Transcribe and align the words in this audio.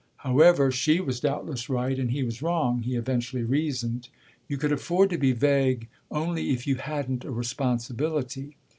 However, 0.25 0.71
she 0.71 0.99
was 0.99 1.19
doubtless 1.19 1.69
right 1.69 1.99
and 1.99 2.09
he 2.09 2.23
was 2.23 2.41
wrong, 2.41 2.81
he 2.81 2.95
eventually 2.95 3.43
reasoned: 3.43 4.09
you 4.49 4.57
could 4.57 4.71
afford 4.71 5.11
to 5.11 5.17
be 5.19 5.31
vague 5.31 5.89
only 6.09 6.49
if 6.49 6.65
you 6.65 6.77
hadn't 6.77 7.23
a 7.23 7.29
responsibility. 7.29 8.57